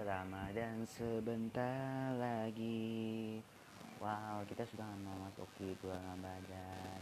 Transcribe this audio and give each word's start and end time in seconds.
Ramadan 0.00 0.88
sebentar 0.88 2.16
lagi. 2.16 3.36
Wow 4.00 4.40
kita 4.48 4.64
sudah 4.72 4.88
memasuki 4.96 5.76
bulan 5.84 6.00
Ramadan. 6.16 7.00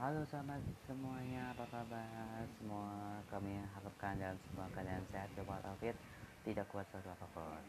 Halo 0.00 0.24
selamat 0.32 0.64
semuanya 0.88 1.52
apa 1.52 1.68
kabar? 1.68 2.48
Semua 2.56 3.20
kami 3.28 3.60
harapkan 3.76 4.16
dalam 4.16 4.40
semua 4.48 4.64
keadaan 4.72 5.04
sehat 5.12 5.28
walafiat. 5.44 5.96
Tidak 6.48 6.64
kuat 6.72 6.88
suatu 6.88 7.12
apa 7.12 7.26
pun. 7.36 7.60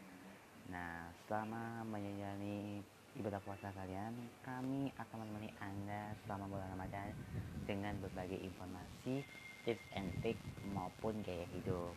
Nah 0.72 1.12
selama 1.28 1.84
menjalani 1.84 2.80
ibadah 3.20 3.42
puasa 3.42 3.74
kalian 3.74 4.14
Kami 4.46 4.94
akan 4.94 5.16
menemani 5.26 5.50
Anda 5.58 6.14
selama 6.22 6.46
bulan 6.46 6.78
Ramadan 6.78 7.10
Dengan 7.66 7.98
berbagai 7.98 8.38
informasi 8.38 9.26
tips 9.66 9.82
and 9.98 10.14
trick 10.22 10.38
maupun 10.70 11.18
gaya 11.26 11.42
hidup 11.50 11.90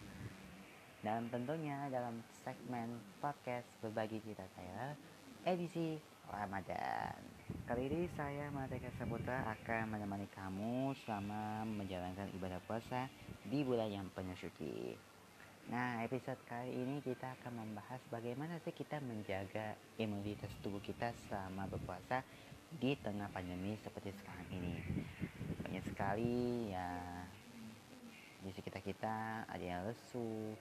dan 1.04 1.28
tentunya 1.28 1.92
dalam 1.92 2.24
segmen 2.48 2.96
podcast 3.20 3.68
berbagi 3.84 4.24
cerita 4.24 4.48
saya 4.56 4.96
edisi 5.44 6.00
Ramadan. 6.32 7.20
Kali 7.68 7.92
ini 7.92 8.08
saya 8.16 8.48
Mardeka 8.56 8.88
Saputra 8.96 9.44
akan 9.52 9.92
menemani 9.92 10.32
kamu 10.32 10.96
selama 11.04 11.68
menjalankan 11.68 12.32
ibadah 12.40 12.64
puasa 12.64 13.12
di 13.44 13.68
bulan 13.68 13.92
yang 13.92 14.08
penuh 14.16 14.32
suci. 14.40 14.96
Nah, 15.68 16.08
episode 16.08 16.40
kali 16.48 16.72
ini 16.72 17.04
kita 17.04 17.36
akan 17.36 17.52
membahas 17.52 18.00
bagaimana 18.08 18.56
sih 18.64 18.72
kita 18.72 19.04
menjaga 19.04 19.76
imunitas 20.00 20.56
tubuh 20.64 20.80
kita 20.80 21.12
selama 21.28 21.68
berpuasa 21.68 22.24
di 22.80 22.96
tengah 23.04 23.28
pandemi 23.36 23.76
seperti 23.84 24.16
sekarang 24.24 24.48
ini. 24.56 24.80
Banyak 25.68 25.84
sekali 25.84 26.72
ya 26.72 26.96
di 28.44 28.52
sekitar 28.52 28.84
kita 28.84 29.48
ada 29.48 29.64
yang 29.64 29.88
lesu, 29.88 30.56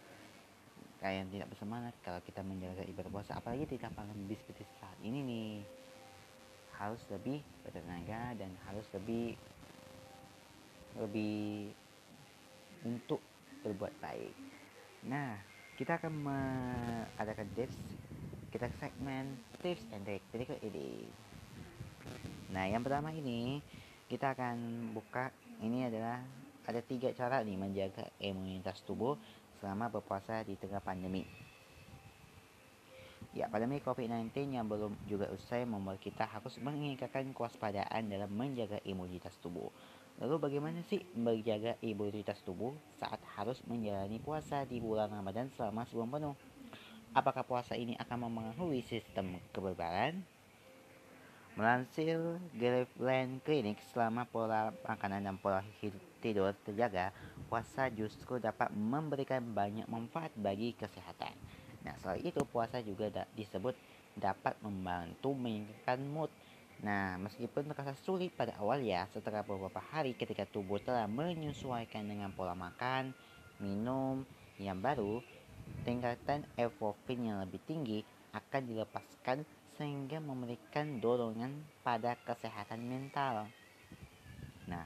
yang 1.11 1.27
tidak 1.34 1.50
bersemangat 1.50 1.95
kalau 2.06 2.22
kita 2.22 2.45
menjaga 2.47 2.86
ibadah 2.86 3.11
puasa. 3.11 3.34
Apalagi 3.34 3.67
di 3.67 3.81
lapangan 3.83 4.14
seperti 4.14 4.62
saat 4.78 4.98
ini 5.03 5.19
nih. 5.27 5.53
Harus 6.78 7.03
lebih 7.11 7.42
bertenaga 7.67 8.39
dan 8.39 8.50
harus 8.67 8.86
lebih 8.94 9.34
lebih 10.98 11.72
untuk 12.86 13.19
berbuat 13.67 13.94
baik. 14.03 14.34
Nah 15.09 15.39
kita 15.75 15.98
akan 15.98 16.12
mengadakan 16.12 17.48
tips. 17.59 17.78
Kita 18.53 18.69
segmen 18.78 19.41
tips 19.64 19.83
and 19.97 20.05
trick 20.05 20.22
berikut 20.31 20.61
ini. 20.61 21.09
Nah 22.53 22.69
yang 22.69 22.84
pertama 22.84 23.11
ini 23.11 23.59
kita 24.06 24.37
akan 24.37 24.91
buka. 24.92 25.33
Ini 25.62 25.89
adalah 25.89 26.19
ada 26.62 26.81
tiga 26.83 27.11
cara 27.14 27.42
nih 27.42 27.59
menjaga 27.59 28.06
imunitas 28.22 28.83
tubuh 28.87 29.19
selama 29.62 29.86
berpuasa 29.86 30.42
di 30.42 30.58
tengah 30.58 30.82
pandemi. 30.82 31.22
Ya, 33.32 33.48
pandemi 33.48 33.80
COVID-19 33.80 34.34
yang 34.52 34.69
belum 34.69 34.92
juga 35.08 35.30
usai 35.32 35.64
membuat 35.64 36.02
kita 36.02 36.28
harus 36.28 36.58
meningkatkan 36.60 37.32
kewaspadaan 37.32 38.10
dalam 38.10 38.28
menjaga 38.28 38.77
imunitas 38.84 39.38
tubuh. 39.41 39.72
Lalu 40.20 40.36
bagaimana 40.36 40.84
sih 40.84 41.00
menjaga 41.16 41.80
imunitas 41.80 42.44
tubuh 42.44 42.77
saat 43.00 43.22
harus 43.38 43.62
menjalani 43.64 44.20
puasa 44.20 44.69
di 44.69 44.82
bulan 44.82 45.08
Ramadan 45.08 45.48
selama 45.56 45.88
sebulan 45.88 46.10
penuh? 46.12 46.36
Apakah 47.16 47.47
puasa 47.47 47.72
ini 47.72 47.97
akan 47.97 48.28
mempengaruhi 48.28 48.84
sistem 48.84 49.41
kekebalan? 49.56 50.20
Melansir 51.53 52.41
Graveland 52.56 53.45
Clinic 53.45 53.77
selama 53.92 54.25
pola 54.25 54.72
makanan 54.88 55.21
dan 55.21 55.37
pola 55.37 55.60
tidur 56.25 56.56
terjaga, 56.65 57.12
puasa 57.53 57.93
justru 57.93 58.41
dapat 58.41 58.72
memberikan 58.72 59.44
banyak 59.53 59.84
manfaat 59.84 60.32
bagi 60.32 60.72
kesehatan. 60.72 61.37
Nah, 61.84 61.93
selain 62.00 62.25
itu 62.25 62.41
puasa 62.49 62.81
juga 62.81 63.12
da 63.12 63.28
disebut 63.37 63.76
dapat 64.16 64.56
membantu 64.65 65.37
meningkatkan 65.37 66.00
mood. 66.09 66.32
Nah, 66.81 67.21
meskipun 67.21 67.69
terasa 67.69 67.93
sulit 68.00 68.32
pada 68.32 68.56
awal 68.56 68.81
ya, 68.81 69.05
setelah 69.12 69.44
beberapa 69.44 69.84
hari 69.93 70.16
ketika 70.16 70.49
tubuh 70.49 70.81
telah 70.81 71.05
menyesuaikan 71.05 72.09
dengan 72.09 72.32
pola 72.32 72.56
makan, 72.56 73.12
minum 73.60 74.25
yang 74.56 74.81
baru, 74.81 75.21
tingkatan 75.84 76.49
endorfin 76.56 77.28
yang 77.28 77.44
lebih 77.44 77.60
tinggi 77.69 78.00
akan 78.32 78.62
dilepaskan 78.65 79.44
sehingga 79.76 80.20
memberikan 80.20 81.00
dorongan 81.00 81.53
pada 81.84 82.16
kesehatan 82.25 82.81
mental. 82.84 83.48
Nah, 84.69 84.84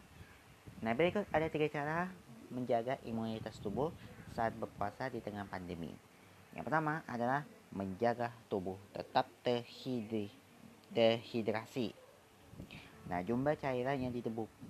nah 0.82 0.92
berikut 0.94 1.26
ada 1.30 1.46
tiga 1.50 1.66
cara 1.70 2.10
menjaga 2.50 2.98
imunitas 3.02 3.58
tubuh 3.58 3.90
saat 4.34 4.54
berpuasa 4.54 5.10
di 5.10 5.18
tengah 5.18 5.46
pandemi. 5.46 5.90
Yang 6.54 6.64
pertama 6.70 7.02
adalah 7.06 7.42
menjaga 7.74 8.30
tubuh 8.46 8.78
tetap 8.94 9.26
terhidri, 9.42 10.30
terhidrasi. 10.94 11.92
Nah, 13.06 13.22
jumlah 13.22 13.54
cairan 13.60 14.02
yang 14.02 14.12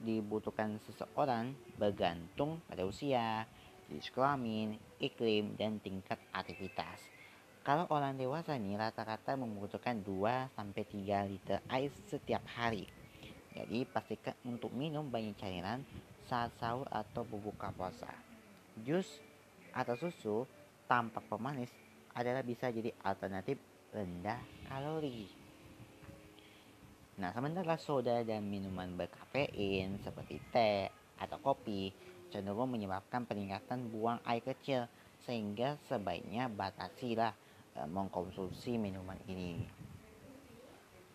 dibutuhkan 0.05 0.77
seseorang 0.85 1.57
bergantung 1.81 2.61
pada 2.69 2.85
usia, 2.85 3.49
jenis 3.89 4.13
kelamin, 4.13 4.77
iklim, 5.01 5.57
dan 5.57 5.81
tingkat 5.81 6.21
aktivitas. 6.37 7.16
Kalau 7.67 7.83
orang 7.91 8.15
dewasa 8.15 8.55
nih 8.55 8.79
rata-rata 8.79 9.35
membutuhkan 9.35 9.99
2 9.99 10.55
sampai 10.55 10.87
3 10.87 11.27
liter 11.27 11.59
air 11.67 11.91
setiap 12.07 12.47
hari. 12.55 12.87
Jadi 13.59 13.83
pastikan 13.91 14.39
untuk 14.47 14.71
minum 14.71 15.11
banyak 15.11 15.35
cairan 15.35 15.83
saat 16.31 16.55
sahur 16.63 16.87
atau 16.87 17.27
berbuka 17.27 17.75
puasa. 17.75 18.07
Jus 18.87 19.19
atau 19.75 19.99
susu 19.99 20.47
tanpa 20.87 21.19
pemanis 21.27 21.75
adalah 22.15 22.47
bisa 22.47 22.71
jadi 22.71 22.95
alternatif 23.03 23.59
rendah 23.91 24.39
kalori. 24.71 25.27
Nah, 27.19 27.35
sementara 27.35 27.75
soda 27.83 28.23
dan 28.23 28.47
minuman 28.47 28.95
berkafein 28.95 29.99
seperti 30.07 30.39
teh 30.55 30.87
atau 31.19 31.43
kopi 31.43 31.91
cenderung 32.31 32.71
menyebabkan 32.71 33.27
peningkatan 33.27 33.91
buang 33.91 34.23
air 34.23 34.47
kecil 34.47 34.87
sehingga 35.27 35.75
sebaiknya 35.91 36.47
batasilah 36.47 37.35
mengkonsumsi 37.85 38.81
minuman 38.81 39.21
ini. 39.29 39.61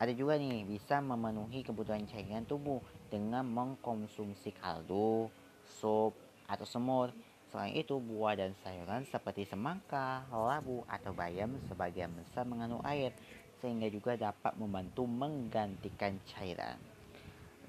Ada 0.02 0.18
juga 0.18 0.38
nih 0.38 0.66
bisa 0.66 0.98
memenuhi 0.98 1.62
kebutuhan 1.62 2.06
cairan 2.10 2.46
tubuh 2.46 2.82
dengan 3.10 3.46
mengkonsumsi 3.46 4.54
kaldu, 4.58 5.30
sup, 5.66 6.14
atau 6.50 6.66
semur. 6.66 7.14
Selain 7.54 7.76
itu, 7.76 8.02
buah 8.02 8.34
dan 8.34 8.58
sayuran 8.66 9.06
seperti 9.06 9.46
semangka, 9.46 10.26
labu, 10.32 10.82
atau 10.90 11.14
bayam 11.14 11.54
sebagian 11.70 12.10
besar 12.18 12.50
mengandung 12.50 12.82
air, 12.82 13.14
sehingga 13.62 13.92
juga 13.94 14.18
dapat 14.18 14.58
membantu 14.58 15.06
menggantikan 15.06 16.18
cairan. 16.34 16.82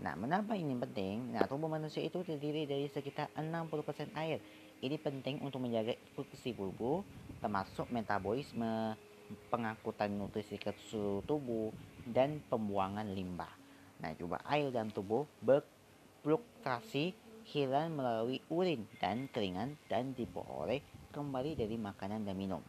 Nah, 0.01 0.17
mengapa 0.17 0.57
ini 0.57 0.73
penting? 0.79 1.37
Nah, 1.37 1.45
tubuh 1.45 1.69
manusia 1.69 2.01
itu 2.01 2.25
terdiri 2.25 2.65
dari 2.65 2.89
sekitar 2.89 3.29
60% 3.37 4.09
air. 4.17 4.41
Ini 4.83 4.97
penting 4.99 5.39
untuk 5.45 5.63
menjaga 5.63 5.95
fungsi 6.17 6.57
tubuh 6.57 7.07
termasuk 7.43 7.91
metabolisme, 7.91 8.95
pengangkutan 9.51 10.15
nutrisi 10.15 10.57
ke 10.57 10.71
seluruh 10.89 11.27
tubuh, 11.27 11.75
dan 12.07 12.39
pembuangan 12.47 13.11
limbah. 13.11 13.51
Nah, 14.03 14.15
coba 14.15 14.39
air 14.47 14.71
dalam 14.71 14.91
tubuh 14.95 15.27
berfluktuasi 15.43 17.15
hilang 17.51 17.99
melalui 17.99 18.39
urin 18.51 18.87
dan 19.03 19.27
keringan 19.27 19.75
dan 19.91 20.15
diperoleh 20.15 20.83
kembali 21.11 21.59
dari 21.59 21.75
makanan 21.75 22.23
dan 22.23 22.39
minum. 22.39 22.63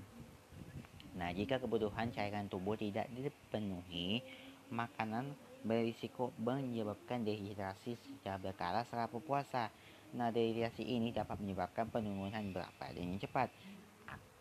Nah, 1.14 1.30
jika 1.30 1.62
kebutuhan 1.62 2.10
cairan 2.10 2.50
tubuh 2.50 2.74
tidak 2.74 3.06
dipenuhi, 3.14 4.26
makanan 4.74 5.38
berisiko 5.62 6.34
menyebabkan 6.42 7.24
dehidrasi 7.24 7.96
secara 7.96 8.42
berkala 8.42 8.82
saat 8.90 9.14
berpuasa. 9.14 9.70
Nah, 10.14 10.30
dehidrasi 10.30 10.86
ini 10.86 11.14
dapat 11.14 11.42
menyebabkan 11.42 11.90
penurunan 11.90 12.54
berat 12.54 12.74
badan 12.78 13.14
yang 13.16 13.22
cepat, 13.22 13.50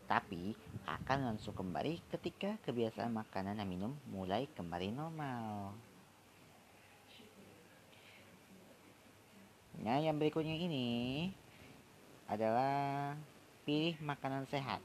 tapi 0.06 0.56
akan 0.84 1.32
langsung 1.32 1.54
kembali 1.54 2.02
ketika 2.10 2.58
kebiasaan 2.66 3.14
makanan 3.14 3.58
dan 3.58 3.66
minum 3.69 3.93
mulai 4.10 4.50
kembali 4.52 4.93
normal. 4.93 5.72
Nah, 9.82 9.99
yang 9.99 10.14
berikutnya 10.14 10.54
ini 10.54 11.26
adalah 12.31 13.16
pilih 13.66 13.99
makanan 13.99 14.46
sehat. 14.46 14.78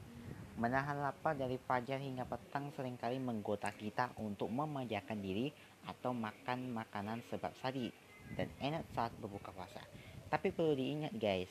Menahan 0.57 0.97
lapar 0.97 1.37
dari 1.37 1.61
fajar 1.61 2.01
hingga 2.01 2.25
petang 2.25 2.73
sering 2.73 2.97
kali 2.97 3.21
menggoda 3.21 3.69
kita 3.77 4.09
untuk 4.17 4.49
memanjakan 4.49 5.21
diri 5.21 5.53
atau 5.85 6.17
makan 6.17 6.73
makanan 6.73 7.21
sebab 7.29 7.53
sadi 7.61 7.93
dan 8.33 8.49
enak 8.57 8.89
saat 8.97 9.13
berbuka 9.21 9.53
puasa. 9.53 9.85
Tapi 10.27 10.49
perlu 10.49 10.73
diingat 10.73 11.13
guys, 11.13 11.47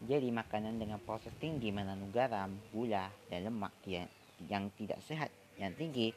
jadi 0.00 0.32
makanan 0.32 0.80
dengan 0.80 0.96
proses 1.04 1.32
tinggi 1.36 1.68
mengandung 1.68 2.08
garam, 2.08 2.48
gula, 2.72 3.12
dan 3.28 3.44
lemak 3.44 3.74
yang, 3.84 4.08
yang 4.48 4.72
tidak 4.80 5.00
sehat 5.04 5.28
yang 5.60 5.76
tinggi 5.76 6.16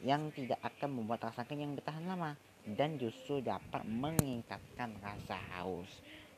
yang 0.00 0.32
tidak 0.32 0.56
akan 0.64 0.96
membuat 0.96 1.28
rasa 1.28 1.44
kenyang 1.44 1.76
bertahan 1.76 2.08
lama 2.08 2.32
dan 2.64 2.96
justru 2.96 3.44
dapat 3.44 3.84
meningkatkan 3.84 4.96
rasa 5.04 5.36
haus. 5.56 5.88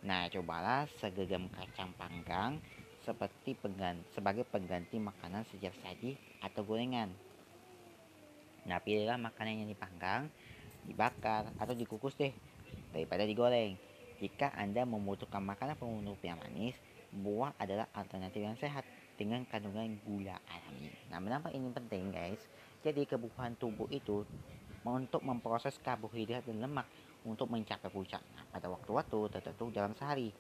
Nah, 0.03 0.27
cobalah 0.27 0.91
segenggam 0.99 1.47
kacang 1.55 1.95
panggang 1.95 2.59
seperti 3.07 3.55
pengganti, 3.59 4.03
sebagai 4.15 4.43
pengganti 4.47 4.99
makanan 4.99 5.47
secara 5.51 5.75
saji 5.83 6.19
atau 6.43 6.67
gorengan. 6.67 7.11
Nah, 8.67 8.79
pilihlah 8.83 9.19
makanan 9.19 9.67
yang 9.67 9.71
dipanggang, 9.71 10.31
dibakar, 10.87 11.51
atau 11.59 11.75
dikukus 11.75 12.15
deh, 12.15 12.35
daripada 12.95 13.27
digoreng. 13.27 13.75
Jika 14.23 14.55
Anda 14.55 14.87
membutuhkan 14.87 15.43
makanan 15.43 15.75
penutup 15.83 16.23
yang 16.23 16.39
manis, 16.39 16.79
buah 17.11 17.59
adalah 17.59 17.91
alternatif 17.91 18.39
yang 18.39 18.55
sehat 18.55 18.87
dengan 19.19 19.43
kandungan 19.51 19.99
gula 20.07 20.39
alami. 20.47 20.95
Nah, 21.11 21.19
mengapa 21.19 21.51
ini 21.51 21.67
penting, 21.75 22.15
guys? 22.15 22.39
Jadi, 22.87 23.03
kebutuhan 23.03 23.59
tubuh 23.59 23.91
itu 23.91 24.23
untuk 24.87 25.27
memproses 25.27 25.75
karbohidrat 25.83 26.47
dan 26.47 26.63
lemak 26.63 26.87
untuk 27.27 27.51
mencapai 27.51 27.91
puncak 27.91 28.23
nah, 28.35 28.47
pada 28.47 28.71
waktu-waktu 28.71 29.19
tertentu 29.35 29.75
dalam 29.75 29.91
sehari. 29.99 30.31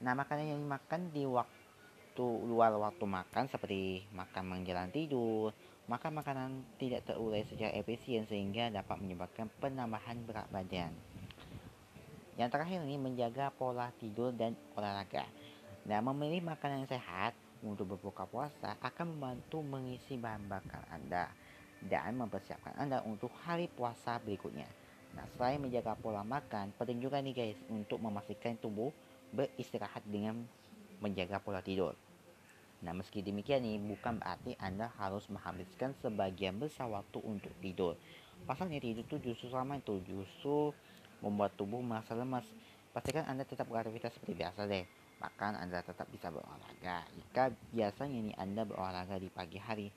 Nah, 0.00 0.16
makanan 0.16 0.48
yang 0.48 0.60
dimakan 0.64 1.12
di 1.12 1.28
waktu 1.28 2.24
luar 2.48 2.72
waktu 2.80 3.04
makan 3.04 3.44
seperti 3.52 4.08
makan 4.16 4.44
menjelang 4.56 4.88
tidur, 4.88 5.52
makan 5.84 6.16
makanan 6.16 6.50
tidak 6.80 7.04
terurai 7.04 7.44
secara 7.44 7.76
efisien 7.76 8.24
sehingga 8.24 8.72
dapat 8.72 8.96
menyebabkan 9.04 9.52
penambahan 9.60 10.16
berat 10.24 10.48
badan. 10.48 10.96
Yang 12.38 12.54
terakhir 12.54 12.78
ini 12.86 12.96
menjaga 13.02 13.50
pola 13.50 13.90
tidur 13.98 14.30
dan 14.30 14.54
olahraga. 14.78 15.26
Nah, 15.90 15.98
memilih 15.98 16.46
makanan 16.46 16.86
yang 16.86 16.90
sehat 16.94 17.34
untuk 17.66 17.98
berbuka 17.98 18.30
puasa 18.30 18.78
akan 18.78 19.18
membantu 19.18 19.58
mengisi 19.58 20.14
bahan 20.14 20.46
bakar 20.46 20.86
Anda 20.94 21.26
dan 21.82 22.14
mempersiapkan 22.14 22.78
Anda 22.78 23.02
untuk 23.02 23.34
hari 23.42 23.66
puasa 23.66 24.22
berikutnya. 24.22 24.70
Nah, 25.18 25.26
selain 25.34 25.58
menjaga 25.58 25.98
pola 25.98 26.22
makan, 26.22 26.70
penting 26.78 27.02
juga 27.02 27.18
nih 27.18 27.34
guys 27.34 27.58
untuk 27.66 27.98
memastikan 27.98 28.54
tubuh 28.62 28.94
beristirahat 29.34 30.06
dengan 30.06 30.46
menjaga 31.02 31.42
pola 31.42 31.58
tidur. 31.58 31.98
Nah, 32.86 32.94
meski 32.94 33.18
demikian 33.26 33.66
nih, 33.66 33.82
bukan 33.82 34.22
berarti 34.22 34.54
Anda 34.62 34.94
harus 34.94 35.26
menghabiskan 35.26 35.98
sebagian 35.98 36.62
besar 36.62 36.86
waktu 36.86 37.18
untuk 37.26 37.50
tidur. 37.58 37.98
Pasalnya 38.46 38.78
tidur 38.78 39.02
itu 39.02 39.16
justru 39.18 39.50
sama 39.50 39.82
itu, 39.82 39.98
justru 40.06 40.70
membuat 41.24 41.54
tubuh 41.54 41.82
merasa 41.82 42.14
lemas. 42.14 42.46
Pastikan 42.92 43.26
Anda 43.28 43.44
tetap 43.46 43.68
beraktivitas 43.68 44.14
seperti 44.16 44.38
biasa 44.38 44.66
deh. 44.66 44.84
Bahkan 45.18 45.58
Anda 45.58 45.82
tetap 45.82 46.06
bisa 46.10 46.30
berolahraga. 46.30 47.06
Jika 47.14 47.50
biasanya 47.74 48.18
nih 48.32 48.36
Anda 48.38 48.62
berolahraga 48.66 49.18
di 49.18 49.28
pagi 49.30 49.58
hari, 49.58 49.88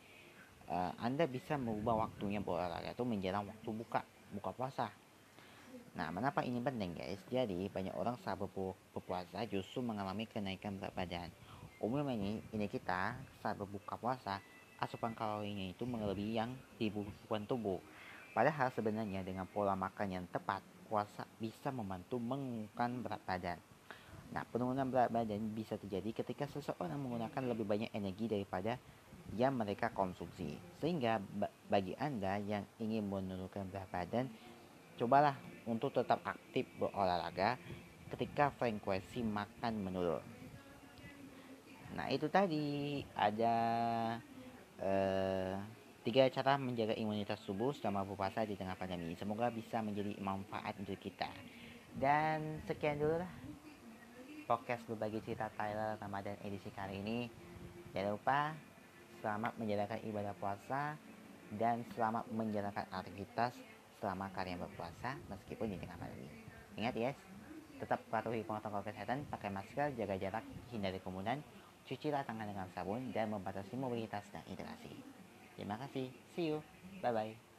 uh, 0.69 0.91
Anda 0.97 1.29
bisa 1.29 1.57
merubah 1.57 2.09
waktunya 2.09 2.41
berolahraga 2.41 2.93
itu 2.93 3.05
menjelang 3.05 3.45
waktu 3.45 3.69
buka 3.69 4.01
buka 4.33 4.51
puasa. 4.55 4.87
Nah, 5.91 6.07
mengapa 6.07 6.39
ini 6.47 6.63
penting 6.63 6.95
guys? 6.95 7.19
Jadi, 7.27 7.67
banyak 7.67 7.91
orang 7.99 8.15
saat 8.23 8.39
berpuasa 8.39 9.43
justru 9.51 9.83
mengalami 9.83 10.23
kenaikan 10.23 10.79
berat 10.79 10.95
badan. 10.95 11.27
Umumnya 11.83 12.15
ini, 12.15 12.39
ini 12.55 12.65
kita 12.71 13.19
saat 13.43 13.59
berbuka 13.59 13.99
puasa, 13.99 14.39
asupan 14.79 15.11
kalorinya 15.11 15.67
itu 15.67 15.83
melebihi 15.83 16.39
yang 16.39 16.55
dibutuhkan 16.79 17.43
tubuh. 17.43 17.83
Padahal 18.31 18.71
sebenarnya 18.71 19.27
dengan 19.27 19.43
pola 19.43 19.75
makan 19.75 20.07
yang 20.07 20.25
tepat, 20.31 20.63
puasa 20.91 21.23
bisa 21.39 21.71
membantu 21.71 22.19
mengurangkan 22.19 22.99
berat 22.99 23.23
badan. 23.23 23.59
Nah, 24.35 24.43
penurunan 24.43 24.91
berat 24.91 25.07
badan 25.07 25.39
bisa 25.55 25.79
terjadi 25.79 26.11
ketika 26.23 26.51
seseorang 26.51 26.99
menggunakan 26.99 27.47
lebih 27.47 27.63
banyak 27.63 27.95
energi 27.95 28.27
daripada 28.27 28.75
yang 29.39 29.55
mereka 29.55 29.95
konsumsi. 29.95 30.59
Sehingga 30.83 31.23
bagi 31.71 31.95
Anda 31.95 32.35
yang 32.43 32.67
ingin 32.83 33.07
menurunkan 33.07 33.71
berat 33.71 33.87
badan, 33.87 34.27
cobalah 34.99 35.39
untuk 35.63 35.95
tetap 35.95 36.19
aktif 36.27 36.67
berolahraga 36.75 37.55
ketika 38.11 38.51
frekuensi 38.59 39.23
makan 39.23 39.73
menurun. 39.79 40.25
Nah 41.95 42.07
itu 42.11 42.27
tadi 42.31 42.99
ada 43.15 43.55
eh, 44.79 45.55
tiga 46.01 46.25
cara 46.33 46.57
menjaga 46.57 46.97
imunitas 46.97 47.37
tubuh 47.45 47.73
selama 47.77 48.01
berpuasa 48.05 48.41
di 48.45 48.57
tengah 48.57 48.73
pandemi. 48.73 49.13
Semoga 49.17 49.53
bisa 49.53 49.85
menjadi 49.85 50.17
manfaat 50.17 50.73
untuk 50.81 50.97
kita. 50.97 51.29
Dan 51.93 52.63
sekian 52.65 52.97
dulu 52.97 53.21
lah 53.21 53.31
podcast 54.49 54.83
berbagi 54.89 55.23
cerita 55.23 55.47
Tyler 55.55 55.95
Ramadan 56.01 56.35
edisi 56.43 56.67
kali 56.73 56.99
ini. 56.99 57.29
Jangan 57.95 58.11
lupa 58.17 58.39
selamat 59.21 59.53
menjalankan 59.61 59.99
ibadah 60.09 60.33
puasa 60.35 60.97
dan 61.55 61.83
selamat 61.93 62.27
menjalankan 62.31 62.87
aktivitas 62.89 63.53
selama 64.01 64.27
kalian 64.33 64.59
berpuasa 64.59 65.15
meskipun 65.29 65.69
di 65.69 65.77
tengah 65.77 65.99
pandemi. 65.99 66.27
Ingat 66.79 66.93
ya, 66.97 67.11
tetap 67.77 68.01
patuhi 68.13 68.41
protokol 68.45 68.85
kesehatan, 68.85 69.25
pakai 69.29 69.49
masker, 69.49 69.93
jaga 69.93 70.15
jarak, 70.17 70.45
hindari 70.69 70.97
kerumunan, 71.01 71.41
cucilah 71.85 72.21
tangan 72.25 72.45
dengan 72.45 72.69
sabun, 72.73 73.09
dan 73.09 73.33
membatasi 73.33 73.73
mobilitas 73.73 74.25
dan 74.29 74.45
interaksi. 74.49 75.00
Terima 75.61 75.77
kasih, 75.77 76.09
see 76.33 76.49
you, 76.49 76.57
bye-bye. 77.05 77.50